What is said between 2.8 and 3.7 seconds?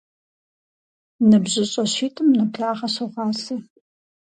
согъасэ.